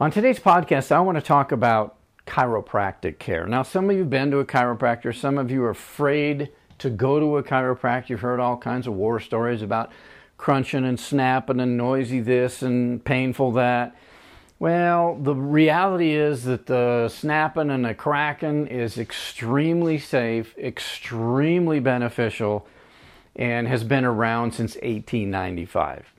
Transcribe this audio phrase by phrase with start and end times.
[0.00, 3.48] On today's podcast, I want to talk about chiropractic care.
[3.48, 6.88] Now, some of you have been to a chiropractor, some of you are afraid to
[6.88, 8.10] go to a chiropractor.
[8.10, 9.90] You've heard all kinds of war stories about
[10.36, 13.96] crunching and snapping and noisy this and painful that.
[14.60, 22.68] Well, the reality is that the snapping and the cracking is extremely safe, extremely beneficial,
[23.34, 26.14] and has been around since 1895.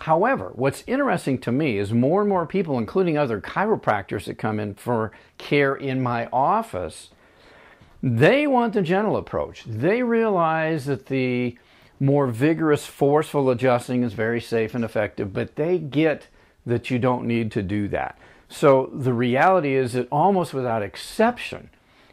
[0.00, 4.58] However, what's interesting to me is more and more people, including other chiropractors that come
[4.58, 7.10] in for care in my office,
[8.02, 9.64] they want the gentle approach.
[9.66, 11.58] They realize that the
[12.00, 16.28] more vigorous, forceful adjusting is very safe and effective, but they get
[16.64, 18.18] that you don't need to do that.
[18.48, 21.68] So the reality is that almost without exception,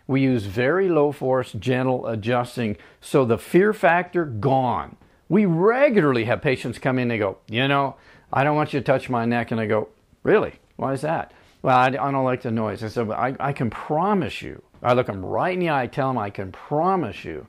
[0.08, 2.76] we use very low force, gentle adjusting.
[3.00, 4.98] So the fear factor gone.
[5.30, 7.96] We regularly have patients come in and they go, you know,
[8.32, 9.52] I don't want you to touch my neck.
[9.52, 9.90] And I go,
[10.24, 10.54] really?
[10.76, 11.34] Why is that?
[11.62, 12.84] Well, I, I don't like the noise.
[12.84, 14.62] I said, I, I can promise you.
[14.82, 17.48] I look them right in the eye, I tell them I can promise you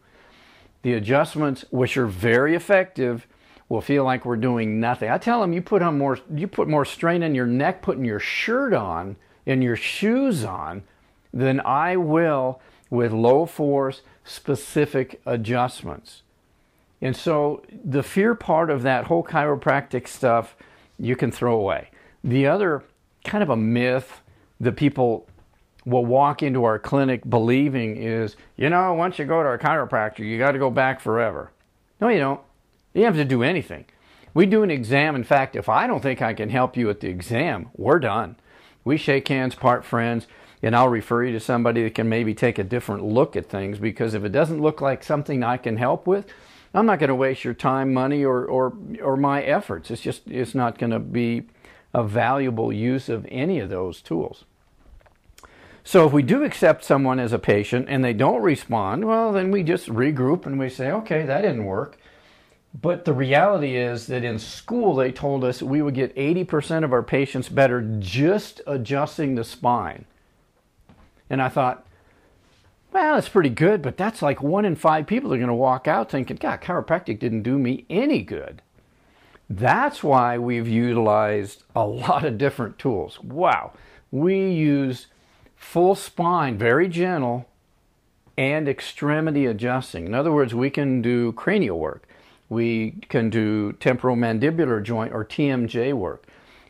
[0.83, 3.27] the adjustments, which are very effective,
[3.69, 5.11] will feel like we're doing nothing.
[5.11, 8.05] I tell them you put on more, you put more strain in your neck putting
[8.05, 9.17] your shirt on
[9.47, 10.85] and your shoes on
[11.33, 12.61] than I will
[12.91, 16.23] with low force specific adjustments.
[17.01, 20.57] And so the fear part of that whole chiropractic stuff
[20.99, 21.91] you can throw away.
[22.25, 22.83] The other
[23.25, 24.21] kind of a myth
[24.61, 25.29] that people
[25.85, 30.21] will walk into our clinic believing is, you know, once you go to a chiropractor,
[30.21, 31.51] you got to go back forever.
[32.01, 32.41] No, you don't.
[32.95, 33.87] You have to do anything.
[34.35, 35.15] We do an exam.
[35.15, 38.37] In fact, if I don't think I can help you at the exam, we're done.
[38.85, 40.27] We shake hands, part friends,
[40.63, 43.79] and I'll refer you to somebody that can maybe take a different look at things
[43.79, 46.27] because if it doesn't look like something I can help with,
[46.79, 49.91] I'm not going to waste your time, money, or, or, or my efforts.
[49.91, 51.49] It's just, it's not going to be
[51.93, 54.45] a valuable use of any of those tools.
[55.83, 59.51] So if we do accept someone as a patient and they don't respond, well, then
[59.51, 61.99] we just regroup and we say, okay, that didn't work.
[62.81, 66.93] But the reality is that in school, they told us we would get 80% of
[66.93, 70.05] our patients better just adjusting the spine.
[71.31, 71.87] And I thought,
[72.93, 75.87] well, that's pretty good, but that's like one in five people are going to walk
[75.87, 78.63] out thinking, God, chiropractic didn't do me any good.
[79.51, 83.21] That's why we've utilized a lot of different tools.
[83.23, 83.73] Wow.
[84.11, 85.07] We use
[85.57, 87.47] full spine, very gentle,
[88.37, 90.07] and extremity adjusting.
[90.07, 92.07] In other words, we can do cranial work.
[92.49, 96.25] We can do temporomandibular joint or TMJ work.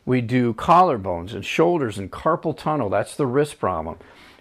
[0.05, 2.89] We do collarbones and shoulders and carpal tunnel.
[2.89, 3.97] That's the wrist problem.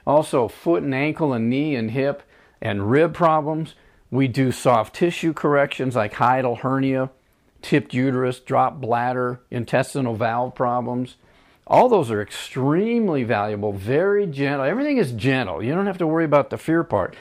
[0.08, 2.22] Also, foot and ankle and knee and hip
[2.62, 3.74] and rib problems.
[4.10, 7.10] We do soft tissue corrections like hiatal hernia,
[7.60, 11.16] tipped uterus, drop bladder, intestinal valve problems.
[11.66, 14.64] All those are extremely valuable, very gentle.
[14.64, 15.62] Everything is gentle.
[15.62, 17.14] You don't have to worry about the fear part.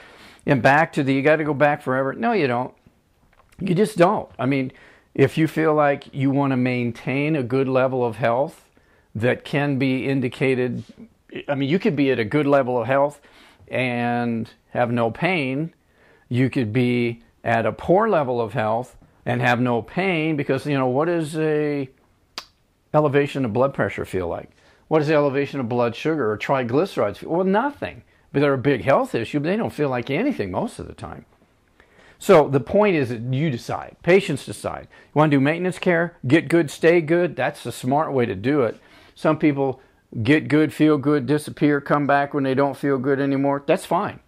[0.46, 2.14] And back to the you got to go back forever.
[2.14, 2.72] No, you don't.
[3.60, 4.30] You just don't.
[4.38, 4.72] I mean,
[5.14, 8.64] if you feel like you want to maintain a good level of health
[9.14, 10.84] that can be indicated,
[11.48, 13.20] I mean, you could be at a good level of health
[13.68, 15.74] and have no pain.
[16.28, 20.76] You could be at a poor level of health and have no pain because, you
[20.76, 21.88] know, what is a
[22.94, 24.50] elevation of blood pressure feel like?
[24.88, 27.30] What does the elevation of blood sugar or triglycerides feel?
[27.30, 28.02] Well, nothing.
[28.32, 30.94] But they're a big health issue, but they don't feel like anything most of the
[30.94, 31.24] time.
[32.18, 33.96] So the point is that you decide.
[34.02, 34.88] Patients decide.
[34.90, 36.16] You want to do maintenance care?
[36.26, 37.36] Get good, stay good.
[37.36, 38.80] That's the smart way to do it.
[39.14, 39.80] Some people
[40.22, 43.62] get good, feel good, disappear, come back when they don't feel good anymore.
[43.66, 44.20] That's fine.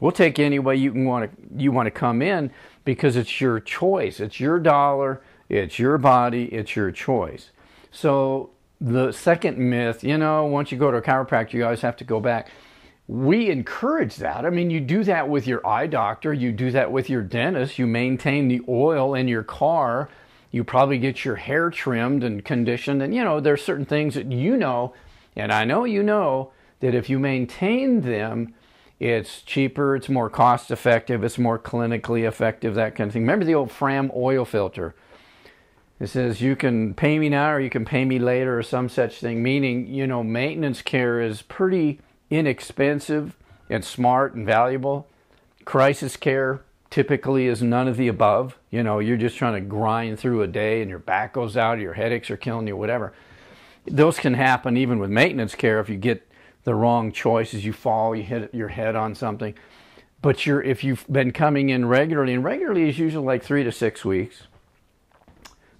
[0.00, 2.50] We'll take any way you can want to you want to come in
[2.84, 4.20] because it's your choice.
[4.20, 7.50] It's your dollar, it's your body, it's your choice.
[7.90, 8.50] So
[8.80, 12.04] the second myth, you know, once you go to a chiropractor, you always have to
[12.04, 12.48] go back.
[13.08, 14.44] We encourage that.
[14.44, 17.78] I mean, you do that with your eye doctor, you do that with your dentist,
[17.78, 20.10] you maintain the oil in your car,
[20.50, 23.02] you probably get your hair trimmed and conditioned.
[23.02, 24.92] And, you know, there's certain things that you know,
[25.38, 26.50] and I know you know,
[26.80, 28.54] that if you maintain them,
[29.00, 33.22] it's cheaper, it's more cost effective, it's more clinically effective, that kind of thing.
[33.22, 34.94] Remember the old Fram oil filter?
[36.00, 38.88] It says you can pay me now or you can pay me later or some
[38.88, 42.00] such thing, meaning, you know, maintenance care is pretty
[42.30, 43.36] inexpensive
[43.70, 45.08] and smart and valuable.
[45.64, 48.58] Crisis care typically is none of the above.
[48.70, 51.78] You know, you're just trying to grind through a day and your back goes out,
[51.78, 53.12] your headaches are killing you, whatever.
[53.90, 56.26] Those can happen even with maintenance care if you get
[56.64, 59.54] the wrong choices, you fall, you hit your head on something.
[60.20, 63.72] But you're, if you've been coming in regularly, and regularly is usually like three to
[63.72, 64.42] six weeks,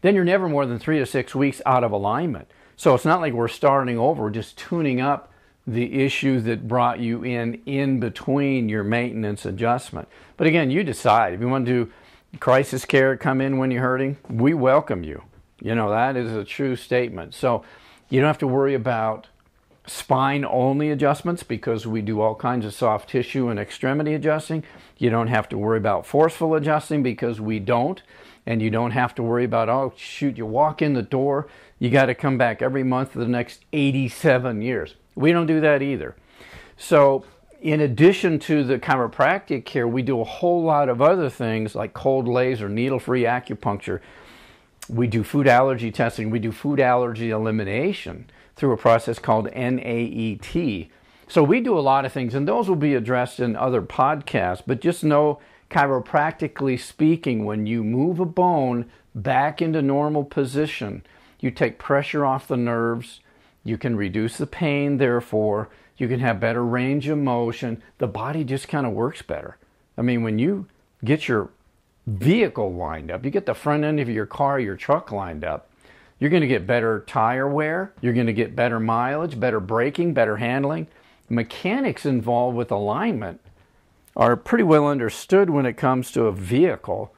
[0.01, 2.49] then you're never more than three to six weeks out of alignment.
[2.77, 5.33] So it's not like we're starting over, we're just tuning up
[5.67, 10.09] the issue that brought you in in between your maintenance adjustment.
[10.37, 11.35] But again, you decide.
[11.35, 11.93] If you want to do
[12.41, 15.23] crisis care, come in when you're hurting, we welcome you.
[15.61, 17.35] You know, that is a true statement.
[17.35, 17.65] So
[18.09, 19.29] you don't have to worry about
[19.87, 24.65] spine only adjustments because we do all kinds of soft tissue and extremity adjusting.
[24.99, 28.03] You don't have to worry about forceful adjusting because we don't.
[28.47, 31.91] And you don't have to worry about, oh, shoot, you walk in the door, you
[31.91, 34.95] got to come back every month for the next 87 years.
[35.15, 36.17] We don't do that either.
[36.79, 37.25] So,
[37.61, 41.93] in addition to the chiropractic care, we do a whole lot of other things like
[41.93, 44.01] cold laser, needle free acupuncture.
[44.89, 50.91] We do food allergy testing, we do food allergy elimination through a process called NAET.
[51.29, 54.63] So we do a lot of things, and those will be addressed in other podcasts.
[54.67, 55.41] But just know,
[55.71, 61.05] chiropractically speaking, when you move a bone back into normal position,
[61.39, 63.21] you take pressure off the nerves,
[63.63, 65.69] you can reduce the pain, therefore,
[65.99, 67.83] you can have better range of motion.
[67.99, 69.59] The body just kind of works better.
[69.99, 70.67] I mean, when you
[71.05, 71.51] get your
[72.09, 75.71] vehicle lined up, you get the front end of your car, your truck lined up,
[76.19, 80.15] you're going to get better tire wear, you're going to get better mileage, better braking,
[80.15, 80.87] better handling.
[81.29, 83.41] Mechanics involved with alignment
[84.17, 87.15] are pretty well understood when it comes to a vehicle,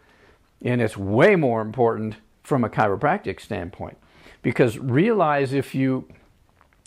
[0.63, 3.97] and it's way more important from a chiropractic standpoint.
[4.43, 6.09] Because realize if you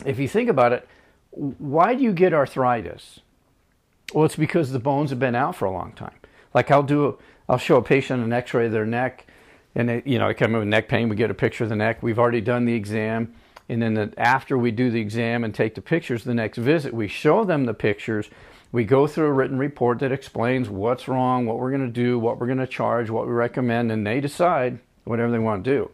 [0.04, 0.86] if you think about it,
[1.30, 3.20] why do you get arthritis?
[4.12, 6.14] Well, it's because the bones have been out for a long time.
[6.52, 7.18] Like I'll do,
[7.48, 9.26] I'll show a patient an X-ray of their neck,
[9.74, 11.08] and it, you know, I come in with neck pain.
[11.08, 12.02] We get a picture of the neck.
[12.02, 13.34] We've already done the exam,
[13.68, 16.94] and then the, after we do the exam and take the pictures, the next visit
[16.94, 18.30] we show them the pictures.
[18.72, 22.18] We go through a written report that explains what's wrong, what we're going to do,
[22.18, 25.70] what we're going to charge, what we recommend, and they decide whatever they want to
[25.70, 25.90] do.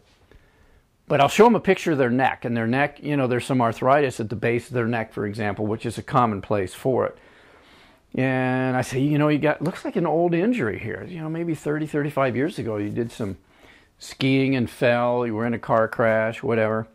[1.09, 3.45] But I'll show them a picture of their neck, and their neck, you know, there's
[3.45, 6.73] some arthritis at the base of their neck, for example, which is a common place
[6.73, 7.19] for it.
[8.15, 11.07] And I say, you know, you got, looks like an old injury here.
[11.09, 13.37] You know, maybe 30, 35 years ago, you did some
[13.99, 16.89] skiing and fell, you were in a car crash, whatever.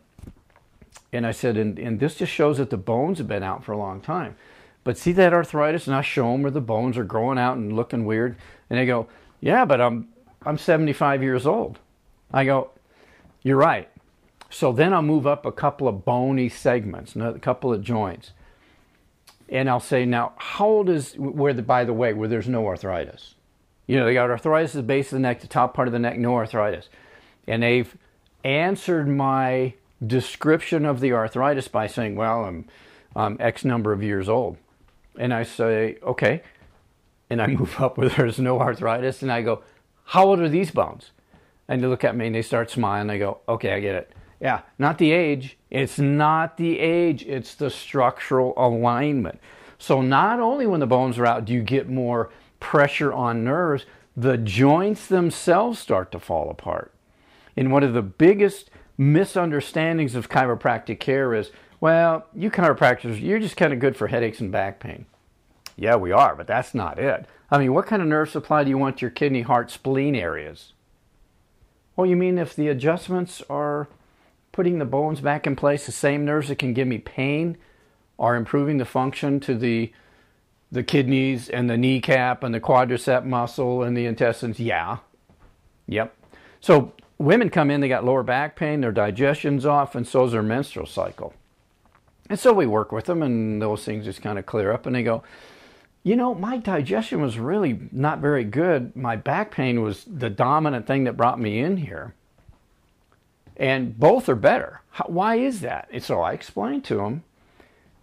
[1.12, 3.72] And I said, and, and this just shows that the bones have been out for
[3.72, 4.36] a long time.
[4.84, 5.86] But see that arthritis?
[5.86, 8.36] And I show them where the bones are growing out and looking weird.
[8.68, 9.08] And they go,
[9.40, 10.08] yeah, but I'm,
[10.44, 11.78] I'm 75 years old.
[12.32, 12.70] I go,
[13.42, 13.88] you're right.
[14.50, 18.32] So then I'll move up a couple of bony segments, a couple of joints.
[19.48, 22.66] And I'll say, now, how old is, where the, by the way, where there's no
[22.66, 23.34] arthritis?
[23.86, 25.92] You know, they got arthritis at the base of the neck, the top part of
[25.92, 26.88] the neck, no arthritis.
[27.46, 27.96] And they've
[28.42, 32.66] answered my description of the arthritis by saying, well, I'm,
[33.14, 34.56] I'm X number of years old.
[35.18, 36.42] And I say, okay.
[37.30, 39.22] And I move up where there's no arthritis.
[39.22, 39.62] And I go,
[40.06, 41.12] how old are these bones?
[41.68, 43.10] And they look at me and they start smiling.
[43.10, 44.12] I go, okay, I get it.
[44.40, 45.56] Yeah, not the age.
[45.70, 49.40] It's not the age, it's the structural alignment.
[49.78, 52.30] So, not only when the bones are out do you get more
[52.60, 53.84] pressure on nerves,
[54.16, 56.92] the joints themselves start to fall apart.
[57.56, 63.56] And one of the biggest misunderstandings of chiropractic care is well, you chiropractors, you're just
[63.56, 65.04] kind of good for headaches and back pain.
[65.76, 67.26] Yeah, we are, but that's not it.
[67.50, 70.72] I mean, what kind of nerve supply do you want your kidney, heart, spleen areas?
[71.94, 73.88] Well, you mean if the adjustments are
[74.56, 77.58] putting the bones back in place, the same nerves that can give me pain
[78.18, 79.92] are improving the function to the
[80.72, 84.58] the kidneys and the kneecap and the quadricep muscle and the intestines.
[84.58, 84.98] Yeah.
[85.86, 86.16] Yep.
[86.60, 90.32] So women come in, they got lower back pain, their digestion's off, and so is
[90.32, 91.34] their menstrual cycle.
[92.28, 94.96] And so we work with them, and those things just kind of clear up, and
[94.96, 95.22] they go,
[96.02, 98.96] you know, my digestion was really not very good.
[98.96, 102.14] My back pain was the dominant thing that brought me in here
[103.56, 104.82] and both are better.
[104.90, 105.88] How, why is that?
[105.90, 107.24] And so I explained to them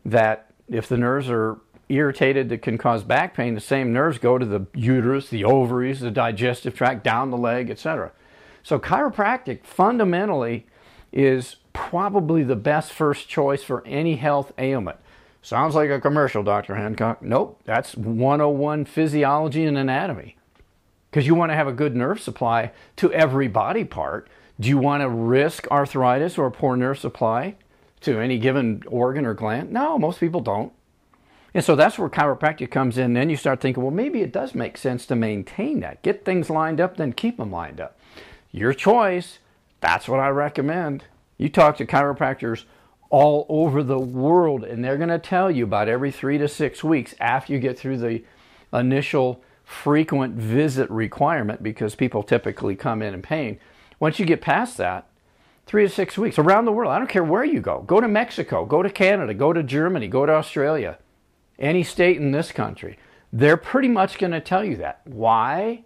[0.05, 1.57] that if the nerves are
[1.89, 5.99] irritated that can cause back pain, the same nerves go to the uterus, the ovaries,
[5.99, 8.11] the digestive tract, down the leg, etc.
[8.63, 10.65] So chiropractic fundamentally
[11.11, 14.97] is probably the best first choice for any health ailment.
[15.41, 16.75] Sounds like a commercial, Dr.
[16.75, 17.21] Hancock.
[17.21, 20.37] Nope, that's 101 physiology and anatomy.
[21.11, 24.29] Because you want to have a good nerve supply to every body part
[24.59, 27.55] do you want to risk arthritis or poor nerve supply
[28.01, 29.71] to any given organ or gland?
[29.71, 30.71] No, most people don't.
[31.53, 33.13] And so that's where chiropractic comes in.
[33.13, 36.01] Then you start thinking, well, maybe it does make sense to maintain that.
[36.01, 37.97] Get things lined up, then keep them lined up.
[38.51, 39.39] Your choice.
[39.81, 41.05] That's what I recommend.
[41.37, 42.63] You talk to chiropractors
[43.09, 46.83] all over the world, and they're going to tell you about every three to six
[46.83, 48.23] weeks after you get through the
[48.71, 53.59] initial frequent visit requirement because people typically come in in pain
[54.03, 55.07] once you get past that,
[55.65, 56.91] three to six weeks around the world.
[56.91, 57.83] I don't care where you go.
[57.87, 60.97] Go to Mexico, go to Canada, go to Germany, go to Australia,
[61.57, 62.99] any state in this country.
[63.31, 64.99] They're pretty much going to tell you that.
[65.05, 65.85] Why?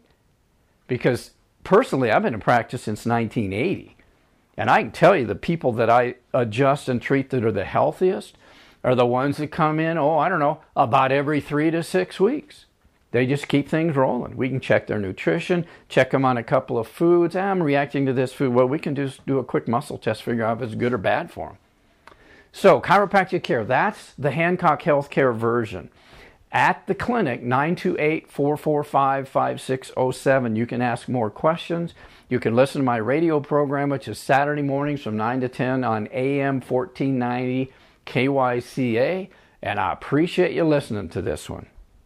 [0.87, 1.29] Because
[1.63, 3.95] personally, I've been in practice since 1980.
[4.57, 7.65] And I can tell you the people that I adjust and treat that are the
[7.65, 8.35] healthiest
[8.83, 12.19] are the ones that come in, oh, I don't know, about every three to six
[12.19, 12.65] weeks.
[13.11, 14.35] They just keep things rolling.
[14.35, 17.35] We can check their nutrition, check them on a couple of foods.
[17.35, 18.53] Ah, I'm reacting to this food.
[18.53, 20.97] Well, we can just do a quick muscle test, figure out if it's good or
[20.97, 21.57] bad for them.
[22.51, 25.89] So, chiropractic care, that's the Hancock Healthcare version.
[26.51, 31.93] At the clinic, 928 445 5607, you can ask more questions.
[32.29, 35.83] You can listen to my radio program, which is Saturday mornings from 9 to 10
[35.83, 37.71] on AM 1490
[38.05, 39.29] KYCA.
[39.61, 41.67] And I appreciate you listening to this one.